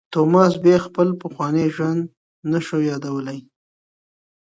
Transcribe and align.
توماس 0.13 0.53
بیا 0.63 0.77
خپل 0.85 1.07
پخوانی 1.21 1.65
ژوند 1.75 2.01
نه 2.51 2.59
شو 2.65 2.77
یادولای. 2.89 3.39